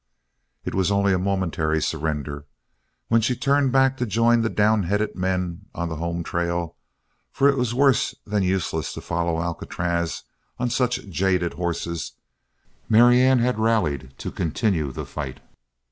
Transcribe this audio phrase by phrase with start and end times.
[0.65, 2.47] It was only a momentary surrender.
[3.07, 6.75] When she turned back to join the downheaded men on the home trail
[7.31, 10.23] for it was worse than useless to follow Alcatraz
[10.57, 12.13] on such jaded horses
[12.89, 15.39] Marianne had rallied to continue the fight.